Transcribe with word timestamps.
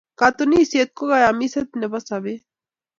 Katunisyet 0.19 0.89
ko 0.97 1.03
kayamiset 1.09 1.69
nebo 1.79 1.97
sobeet. 2.07 2.43